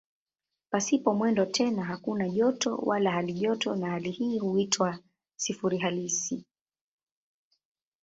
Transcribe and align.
Pasipo 0.71 1.13
mwendo 1.13 1.45
tena 1.45 1.83
hakuna 1.83 2.29
joto 2.29 2.75
wala 2.75 3.11
halijoto 3.11 3.75
na 3.75 3.89
hali 3.89 4.11
hii 4.11 4.39
huitwa 4.39 4.99
"sifuri 5.35 5.77
halisi". 5.77 6.43